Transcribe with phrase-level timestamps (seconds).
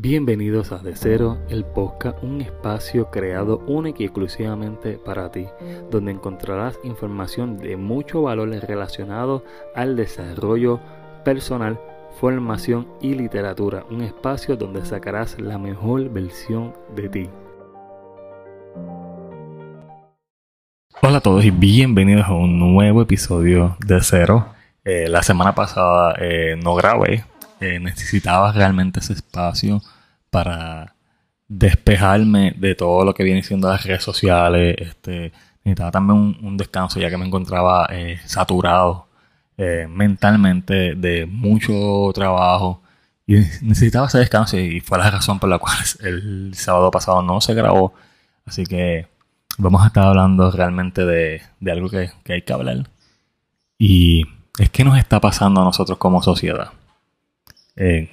[0.00, 5.46] Bienvenidos a De Cero, el podcast, un espacio creado único y exclusivamente para ti,
[5.90, 9.42] donde encontrarás información de mucho valor relacionado
[9.74, 10.78] al desarrollo
[11.24, 11.80] personal,
[12.20, 17.30] formación y literatura, un espacio donde sacarás la mejor versión de ti.
[21.02, 24.46] Hola a todos y bienvenidos a un nuevo episodio de Cero.
[24.84, 27.24] Eh, la semana pasada eh, no grabé
[27.60, 29.82] eh, necesitaba realmente ese espacio
[30.30, 30.94] para
[31.48, 34.76] despejarme de todo lo que viene siendo las redes sociales.
[34.78, 35.32] Este,
[35.64, 39.08] necesitaba también un, descanso ya que me encontraba eh, saturado
[39.56, 42.82] eh, mentalmente de mucho trabajo
[43.26, 47.40] y necesitaba ese descanso y fue la razón por la cual el sábado pasado no
[47.40, 47.94] se grabó.
[48.46, 49.08] Así que
[49.58, 52.88] vamos a estar hablando realmente de, algo que, que hay que hablar.
[53.78, 54.24] Y
[54.58, 56.72] es que nos está pasando a nosotros como sociedad.
[57.80, 58.10] Eh,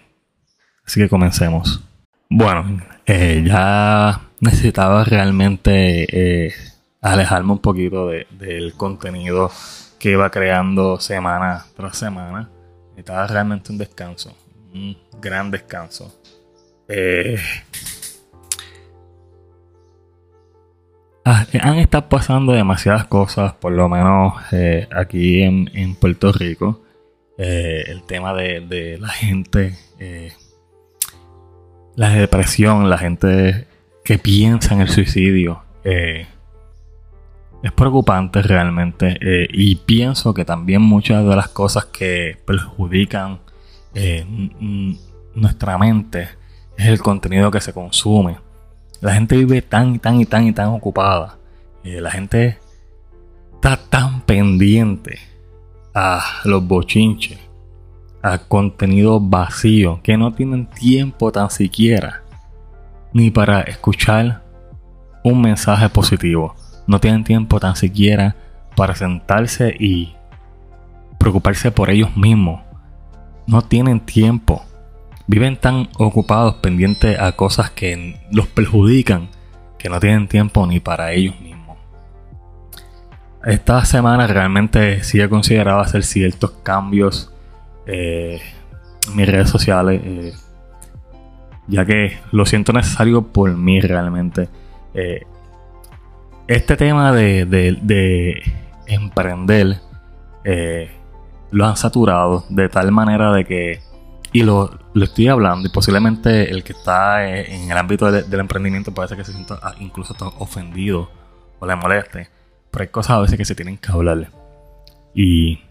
[0.85, 1.83] así que comencemos.
[2.29, 6.53] Bueno, eh, ya necesitaba realmente eh,
[7.01, 9.51] alejarme un poquito del contenido
[9.97, 12.49] que iba creando semana tras semana.
[12.89, 14.37] Necesitaba realmente un descanso,
[14.71, 16.15] un gran descanso.
[21.27, 24.35] Ah, han estado pasando demasiadas cosas, por lo menos
[24.95, 26.84] aquí en Puerto Rico.
[27.37, 30.31] Eh, el tema de, la gente, eh,
[31.95, 33.67] la depresión, la gente
[34.05, 35.63] que piensa en el suicidio.
[35.83, 36.27] Eh,
[37.61, 39.17] es preocupante realmente
[39.51, 43.39] y pienso que también muchas de las cosas que perjudican
[45.33, 46.29] nuestra mente
[46.77, 48.37] es el contenido que se consume.
[49.01, 51.39] La gente vive tan y tan y tan y tan ocupada.
[51.83, 52.59] la gente
[53.55, 55.34] está tan pendiente
[55.95, 57.39] a los bochinches,
[58.21, 62.21] a contenido vacío, que no tienen tiempo tan siquiera
[63.13, 64.43] ni para escuchar
[65.23, 66.53] un mensaje positivo.
[66.85, 68.35] No tienen tiempo tan siquiera
[68.75, 70.13] para sentarse y
[71.17, 72.61] preocuparse por ellos mismos.
[73.47, 74.65] No tienen tiempo.
[75.27, 79.29] Viven tan ocupados pendientes a cosas que los perjudican
[79.79, 81.54] que no tienen tiempo ni para ellos mismos
[83.45, 87.31] esta semana realmente sí he considerado hacer ciertos cambios
[87.85, 88.41] eh,
[89.07, 90.33] en mis redes sociales, eh,
[91.67, 94.49] ya que lo siento necesario por mí realmente.
[94.95, 95.21] Eh,
[96.47, 98.41] este tema de,
[98.87, 99.79] emprender
[101.51, 103.79] lo han saturado de tal manera de que,
[104.31, 109.17] y lo, estoy hablando, y posiblemente el que está en el ámbito del emprendimiento ser
[109.17, 111.09] que se sienta incluso ofendido
[111.59, 112.34] o le moleste
[112.75, 114.27] pero hay cosas a veces que se tienen que hablar.
[115.13, 115.61] Y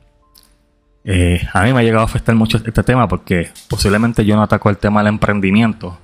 [1.05, 4.43] eh, a mí me ha llegado a afectar mucho este tema porque posiblemente yo no
[4.43, 5.99] ataco el tema del emprendimiento,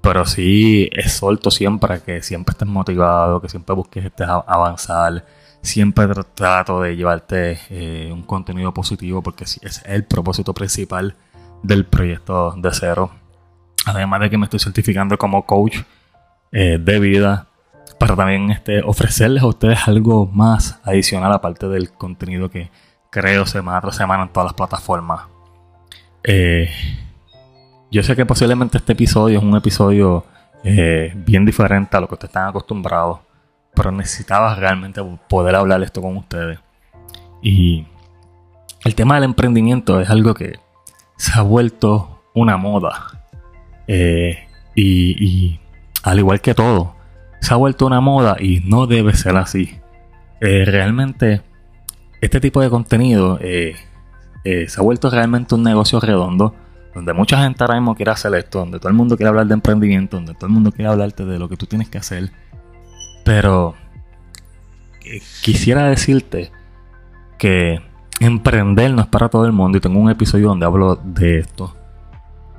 [0.00, 5.26] pero sí exhorto siempre que siempre estés motivado, que siempre busques este avanzar,
[5.60, 11.16] siempre trato de llevarte eh, un contenido positivo porque es el propósito principal
[11.62, 13.10] del proyecto de cero.
[13.84, 15.80] Además de que me estoy certificando como coach
[16.50, 17.46] eh, de vida,
[17.98, 22.70] para también este, ofrecerles a ustedes algo más adicional aparte del contenido que
[23.10, 25.22] creo semana tras semana en todas las plataformas.
[26.22, 26.68] Eh,
[27.90, 30.24] yo sé que posiblemente este episodio es un episodio
[30.64, 33.20] eh, bien diferente a lo que ustedes están acostumbrados,
[33.74, 36.58] pero necesitaba realmente poder hablar esto con ustedes.
[37.42, 37.86] Y
[38.84, 40.58] el tema del emprendimiento es algo que
[41.16, 43.24] se ha vuelto una moda.
[43.86, 45.58] Eh, y
[46.02, 46.95] al igual que todo,
[47.46, 49.78] se ha vuelto una moda y no debe ser así.
[50.40, 51.42] Eh, realmente,
[52.20, 53.76] este tipo de contenido eh,
[54.42, 56.56] eh, se ha vuelto realmente un negocio redondo,
[56.92, 59.54] donde mucha gente ahora mismo quiere hacer esto, donde todo el mundo quiere hablar de
[59.54, 62.32] emprendimiento, donde todo el mundo quiere hablarte de lo que tú tienes que hacer.
[63.24, 63.76] Pero
[65.40, 66.50] quisiera decirte
[67.38, 67.80] que
[68.18, 71.76] emprender no es para todo el mundo y tengo un episodio donde hablo de esto.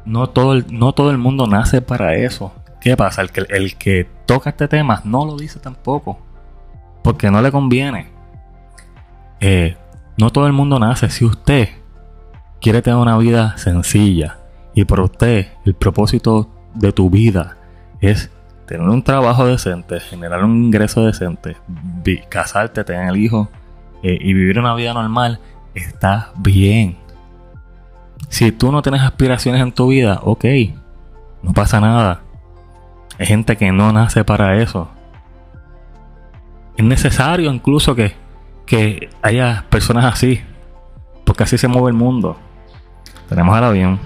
[0.05, 2.53] No todo no todo el mundo nace para eso.
[2.79, 3.21] ¿Qué pasa?
[3.21, 6.19] El que, el que toca este tema no lo dice tampoco.
[7.03, 8.07] Porque no le conviene.
[9.39, 9.77] Eh,
[10.18, 11.09] no todo el mundo nace.
[11.09, 11.69] Si usted
[12.62, 14.39] quiere tener una vida sencilla
[14.74, 17.57] y por usted el propósito de tu vida
[18.01, 18.31] es
[18.68, 21.57] tener un trabajo decente, generar un ingreso decente,
[22.29, 23.50] casarte, tener el hijo
[24.03, 25.39] eh, y vivir una vida normal,
[25.74, 26.97] está bien.
[28.29, 30.45] Si tú no tienes aspiraciones en tu vida, ok,
[31.44, 32.21] no pasa nada.
[33.19, 34.89] Hay gente que no nace para eso.
[36.77, 38.15] Es necesario incluso que,
[38.65, 40.41] que haya personas así,
[41.25, 42.37] porque así se mueve el mundo.
[43.27, 43.99] Tenemos al avión.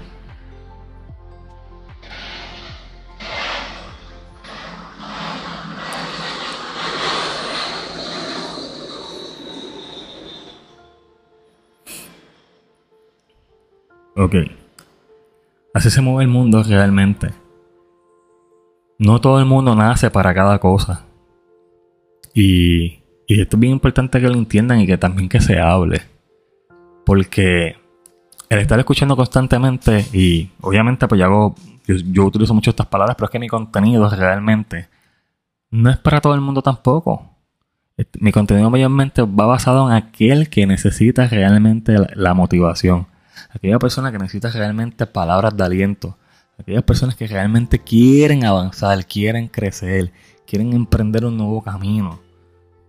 [14.16, 14.34] Ok.
[15.74, 17.41] Así se mueve el mundo realmente.
[19.04, 21.06] No todo el mundo nace para cada cosa.
[22.34, 26.02] Y, y esto es bien importante que lo entiendan y que también que se hable.
[27.04, 27.76] Porque
[28.48, 31.54] el estar escuchando constantemente y obviamente pues yo hago,
[31.86, 34.88] yo, utilizo mucho estas palabras, pero es que mi contenido realmente
[35.70, 37.28] no es para todo el mundo tampoco.
[37.96, 43.08] Este, mi contenido mayormente va basado en aquel que necesita realmente la, motivación.
[43.50, 46.18] Aquella persona que necesita realmente palabras de aliento.
[46.58, 50.12] Aquellas personas que realmente quieren avanzar, quieren crecer,
[50.46, 52.20] quieren emprender un nuevo camino.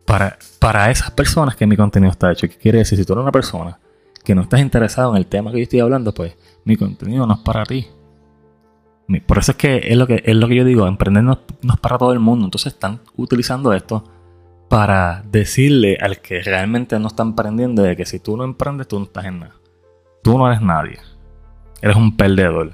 [0.06, 2.48] Para, para esas personas que mi contenido está hecho.
[2.48, 2.98] ¿Qué quiere decir?
[2.98, 3.80] Si tú eres una persona
[4.24, 7.34] que no estás interesado en el tema que yo estoy hablando, pues mi contenido no
[7.36, 7.88] es para ti.
[9.26, 11.80] Por eso es que es lo que, es lo que yo digo, emprender no, es
[11.80, 12.46] para todo el mundo.
[12.46, 14.04] Entonces están utilizando esto
[14.70, 18.98] para decirle al que realmente no está emprendiendo de que si tú no emprendes, tú
[18.98, 19.56] no estás en nada.
[20.24, 21.00] Tú no eres nadie.
[21.82, 22.74] Eres un perdedor.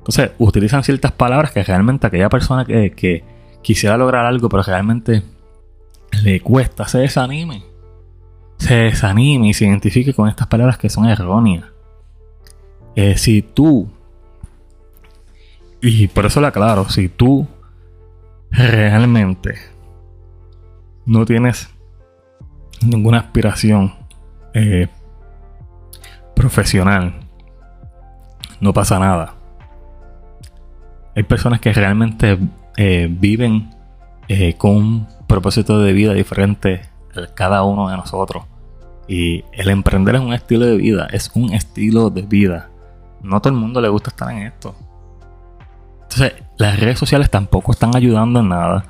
[0.00, 3.24] Entonces utilizan ciertas palabras que realmente aquella persona que, que
[3.62, 5.22] quisiera lograr algo, pero realmente
[6.22, 7.70] le cuesta, se desanime
[8.60, 11.64] se desanime y se identifique con estas palabras que son erróneas.
[12.94, 13.88] Eh, si tú,
[15.80, 17.48] y por eso lo aclaro, si tú
[18.50, 19.54] realmente
[21.06, 21.70] no tienes
[22.82, 23.94] ninguna aspiración
[24.52, 24.88] eh,
[26.36, 27.14] profesional,
[28.60, 29.36] no pasa nada.
[31.16, 32.38] Hay personas que realmente
[32.76, 33.70] eh, viven
[34.58, 36.82] con un propósito de vida diferente
[37.34, 38.44] cada uno de nosotros.
[39.08, 42.70] Y el emprender es un estilo de vida, es un estilo de vida.
[43.22, 44.74] No a todo el mundo le gusta estar en esto.
[46.02, 48.84] Entonces, las redes sociales tampoco están ayudando en nada.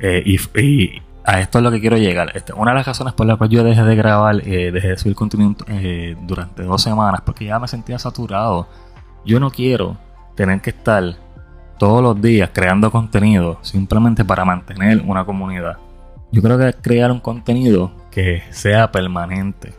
[0.00, 2.30] Eh, y, a esto es lo que quiero llegar.
[2.36, 4.98] Este, una de las razones por las cuales yo dejé de grabar, eh, dejé de
[4.98, 8.68] subir contenido eh, durante dos semanas, porque ya me sentía saturado.
[9.24, 9.96] Yo no quiero
[10.36, 11.16] tener que estar
[11.78, 15.78] todos los días creando contenido simplemente para mantener una comunidad.
[16.32, 19.72] Yo creo que crear un contenido que sea permanente,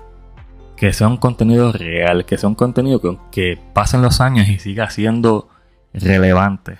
[0.75, 4.59] que sea un contenido real, que sea un contenido que, que pasen los años y
[4.59, 5.49] siga siendo
[5.93, 6.77] relevante,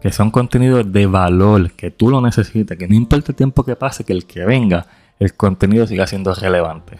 [0.00, 3.64] que sea un contenido de valor, que tú lo necesites, que no importa el tiempo
[3.64, 4.86] que pase, que el que venga,
[5.18, 6.98] el contenido siga siendo relevante.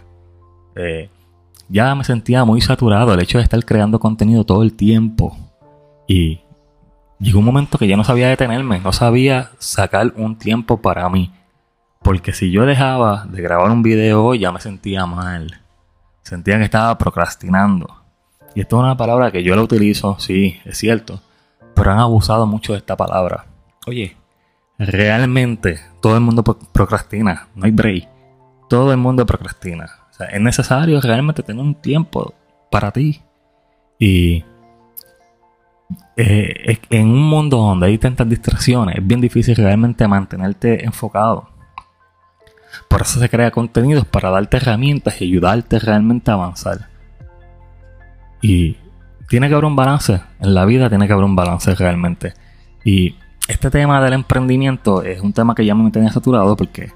[0.77, 1.09] Eh,
[1.69, 5.37] ya me sentía muy saturado el hecho de estar creando contenido todo el tiempo.
[6.09, 6.41] Y
[7.21, 11.33] llegó un momento que ya no sabía detenerme, no sabía sacar un tiempo para mí.
[12.03, 15.61] Porque si yo dejaba de grabar un video ya me sentía mal.
[16.23, 17.97] Sentía que estaba procrastinando.
[18.55, 21.21] Y esto es una palabra que yo la utilizo, sí, es cierto.
[21.75, 23.47] Pero han abusado mucho de esta palabra.
[23.87, 24.17] Oye,
[24.79, 27.49] realmente todo el mundo procrastina.
[27.55, 28.09] No hay break.
[28.69, 29.87] Todo el mundo procrastina.
[30.11, 32.35] O sea, es necesario realmente tener un tiempo
[32.71, 33.23] para ti.
[33.99, 34.45] Y
[36.23, 41.49] eh, en un mundo donde hay tantas distracciones, es bien difícil realmente mantenerte enfocado.
[42.89, 46.89] Por eso se crea contenidos para darte herramientas y ayudarte realmente a avanzar.
[48.43, 48.77] Y
[49.29, 50.21] tiene que haber un balance.
[50.41, 52.35] En la vida tiene que haber un balance realmente.
[52.85, 53.17] Y
[53.49, 56.93] este tema del emprendimiento es un tema que ya me tenía saturado porque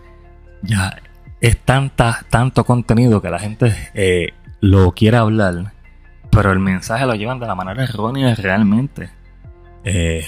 [0.62, 0.96] ya
[1.40, 5.72] es tanta, tanto contenido que la gente eh, lo quiere hablar,
[6.30, 9.23] pero el mensaje lo llevan de la manera errónea realmente.
[9.84, 10.24] Eh,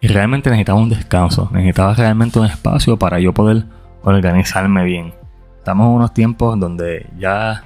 [0.00, 3.64] y realmente necesitaba un descanso, necesitaba realmente un espacio para yo poder
[4.02, 5.14] organizarme bien.
[5.58, 7.62] Estamos en unos tiempos donde ya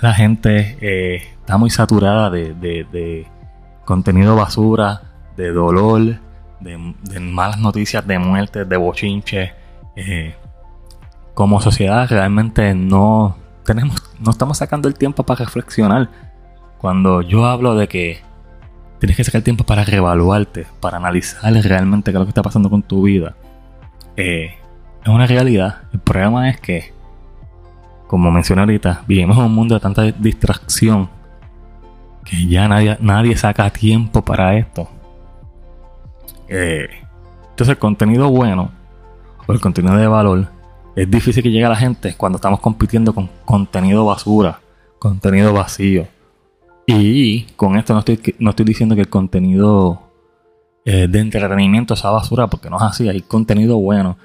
[0.00, 3.26] la gente eh, está muy saturada de,
[3.84, 5.02] contenido basura,
[5.36, 6.20] de dolor,
[6.60, 9.52] de, malas noticias, de muerte, de bochinche.
[9.96, 10.36] Eh,
[11.34, 16.10] como sociedad realmente no tenemos, no estamos sacando el tiempo para reflexionar.
[16.78, 18.20] Cuando yo hablo de que
[19.02, 22.70] tienes que sacar tiempo para reevaluarte, para analizar realmente qué es lo que está pasando
[22.70, 23.34] con tu vida.
[24.16, 24.54] Eh,
[25.02, 25.80] es una realidad.
[25.92, 26.92] El problema es que,
[28.06, 31.10] como mencioné ahorita, vivimos en un mundo de tanta distracción
[32.24, 34.88] que ya nadie, nadie saca tiempo para esto.
[36.46, 36.86] Eh,
[37.50, 38.70] entonces el contenido bueno
[39.48, 40.46] o el contenido de valor
[40.94, 44.60] es difícil que llegue a la gente cuando estamos compitiendo con contenido basura,
[45.00, 46.06] contenido vacío
[47.00, 50.12] y con esto no estoy, no estoy diciendo que el contenido
[50.84, 53.08] eh, de entretenimiento sea basura, porque no es así.
[53.08, 54.18] Hay contenido bueno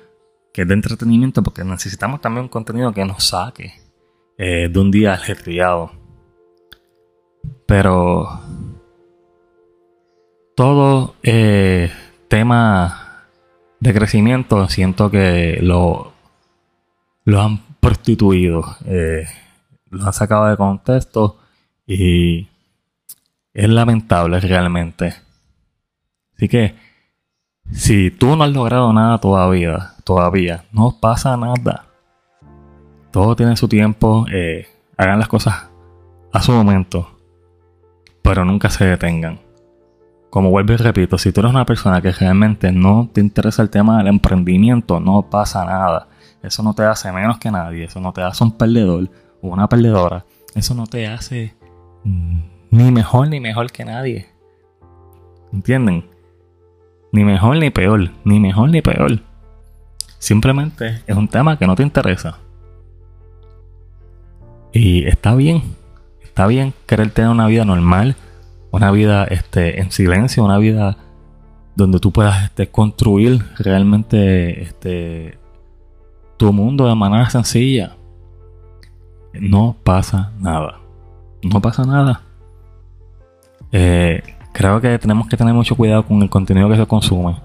[0.53, 3.73] que es de entretenimiento, porque necesitamos también un contenido que nos saque
[4.37, 5.91] eh, de un día ajetreado.
[7.65, 8.41] Pero
[10.55, 11.91] todo eh,
[12.27, 13.27] tema
[13.79, 16.13] de crecimiento siento que lo,
[17.25, 18.63] lo han prostituido
[19.89, 21.37] lo han sacado de contexto
[21.85, 22.47] y
[23.57, 25.15] es lamentable realmente.
[26.35, 26.75] Así que
[27.71, 31.87] si tú no has logrado nada todavía, todavía, no pasa nada.
[33.11, 35.69] Todo tiene su tiempo, eh, hagan las cosas
[36.31, 37.09] a su momento,
[38.21, 39.39] pero nunca se detengan.
[40.29, 43.71] Como vuelvo y repito, si tú eres una persona que realmente no te interesa el
[43.71, 46.09] tema del emprendimiento, no pasa nada.
[46.43, 49.09] Eso no te hace menos que nadie, eso no te hace un perdedor
[49.41, 51.55] o una perdedora, eso no te hace
[52.77, 54.27] ni mejor ni mejor que nadie.
[55.51, 56.05] ¿Entienden?
[57.11, 59.19] Ni mejor ni peor, ni mejor ni peor.
[60.19, 62.37] Simplemente es un tema que no te interesa.
[64.71, 65.63] Y está bien,
[66.21, 68.15] está bien querer tener una vida normal,
[68.69, 70.97] una vida este, en silencio, una vida
[71.75, 75.39] donde tú puedas este, construir realmente este,
[76.37, 77.95] tu mundo de manera sencilla.
[79.33, 80.79] No pasa nada.
[81.41, 82.26] No pasa nada.
[83.71, 84.21] Eh,
[84.53, 87.37] creo que tenemos que tener mucho cuidado con el contenido que se consume.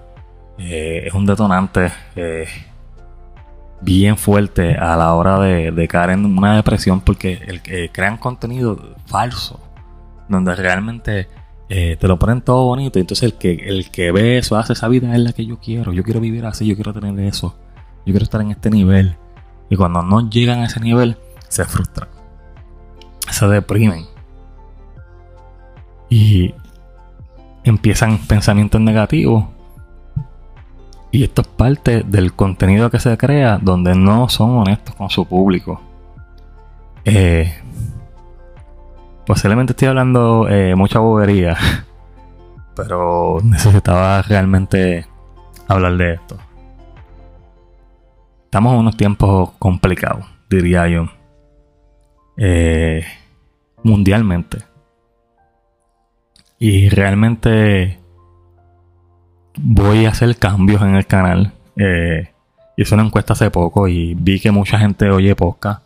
[0.57, 2.47] Eh, es un detonante eh,
[3.81, 8.95] bien fuerte a la hora de, caer en una depresión porque el que crean contenido
[9.05, 9.59] falso,
[10.29, 11.27] donde realmente
[11.67, 12.99] te lo ponen todo bonito.
[12.99, 15.91] Entonces el que, el que ve eso, hace esa vida es la que yo quiero.
[15.91, 17.55] Yo quiero vivir así, yo quiero tener eso.
[18.05, 19.15] Yo quiero estar en este nivel.
[19.69, 22.09] Y cuando no llegan a ese nivel, se frustran.
[23.31, 24.12] Se deprimen.
[26.13, 26.53] Y
[27.63, 29.45] empiezan pensamientos negativos.
[31.09, 35.25] Y esto es parte del contenido que se crea donde no son honestos con su
[35.25, 35.81] público.
[37.03, 37.51] Eh,
[39.25, 41.57] posiblemente estoy hablando eh, mucha bobería,
[42.75, 45.07] pero necesitaba realmente
[45.67, 46.37] hablar de esto.
[48.45, 51.07] Estamos en unos tiempos complicados, diría yo.
[52.37, 53.03] Eh,
[53.81, 54.72] mundialmente.
[56.59, 57.99] Y realmente
[59.57, 61.53] voy a hacer cambios en el canal.
[61.75, 62.29] Eh,
[62.77, 65.83] hice una encuesta hace poco y vi que mucha gente oye podcast.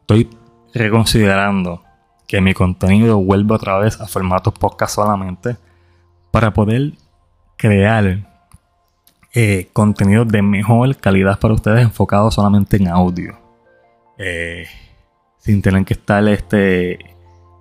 [0.00, 0.28] Estoy
[0.74, 1.82] reconsiderando
[2.26, 5.56] que mi contenido vuelva otra vez a formato podcast solamente
[6.30, 6.92] para poder
[7.56, 8.30] crear
[9.32, 13.38] eh, contenido de mejor calidad para ustedes enfocado solamente en audio.
[14.18, 14.66] Eh,
[15.38, 16.98] sin tener que estar este,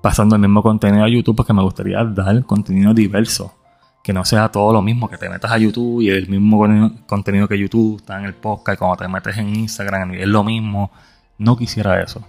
[0.02, 3.56] pasando el mismo contenido a YouTube porque me gustaría dar contenido diverso.
[4.04, 6.66] Que no sea todo lo mismo, que te metas a YouTube y el mismo
[7.06, 10.44] contenido que YouTube está en el podcast y cuando te metes en Instagram es lo
[10.44, 10.92] mismo.
[11.38, 12.26] No quisiera eso.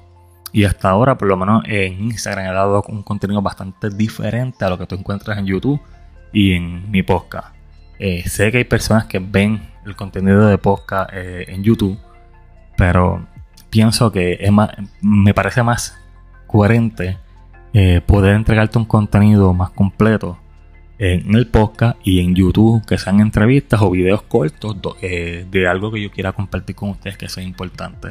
[0.53, 4.69] Y hasta ahora, por lo menos en Instagram, he dado un contenido bastante diferente a
[4.69, 5.81] lo que tú encuentras en YouTube
[6.33, 7.55] y en mi podcast.
[7.99, 11.99] Eh, sé que hay personas que ven el contenido de podcast eh, en YouTube,
[12.77, 13.27] pero
[13.71, 15.97] pienso que es más, me parece más
[16.47, 17.19] coherente
[17.73, 20.39] eh, poder entregarte un contenido más completo
[20.99, 26.03] en el podcast y en YouTube, que sean entrevistas o videos cortos de algo que
[26.03, 28.11] yo quiera compartir con ustedes que sea importante.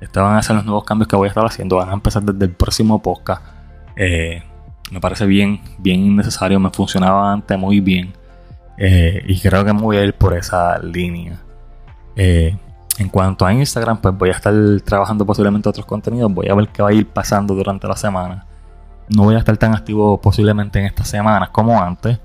[0.00, 2.22] Estos van a ser los nuevos cambios que voy a estar haciendo, van a empezar
[2.22, 3.42] desde el próximo podcast.
[3.96, 8.12] me parece bien, bien necesario, me funcionaba antes muy bien.
[8.76, 11.40] Eh, y creo que me voy a ir por esa línea.
[12.16, 12.56] Eh,
[12.98, 16.32] en cuanto a Instagram, pues voy a estar trabajando posiblemente otros contenidos.
[16.32, 18.46] Voy a ver qué va a ir pasando durante la semana.
[19.08, 22.18] No voy a estar tan activo posiblemente en estas semanas como antes.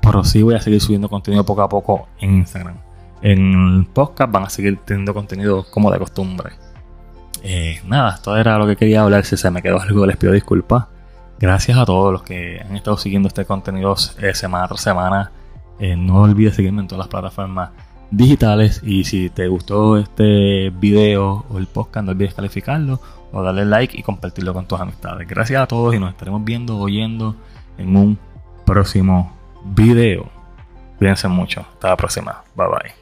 [0.00, 2.76] Pero sí voy a seguir subiendo contenido poco a poco en Instagram.
[3.20, 6.54] En podcast van a seguir teniendo contenido como de costumbre.
[7.44, 9.24] Eh, nada, esto era lo que quería hablar.
[9.24, 10.86] Si se me quedó algo, les pido disculpas.
[11.38, 15.32] Gracias a todos los que han estado siguiendo este contenido semana tras semana
[15.82, 17.70] eh, no olvides seguirme en todas las plataformas
[18.12, 23.00] digitales y si te gustó este video o el podcast no olvides calificarlo
[23.32, 25.26] o darle like y compartirlo con tus amistades.
[25.26, 27.34] Gracias a todos y nos estaremos viendo oyendo
[27.78, 28.18] en un
[28.64, 29.32] próximo
[29.64, 30.28] video.
[30.98, 31.60] Cuídense mucho.
[31.60, 32.42] Hasta la próxima.
[32.54, 33.01] Bye bye.